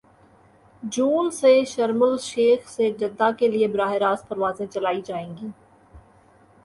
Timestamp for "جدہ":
2.99-3.29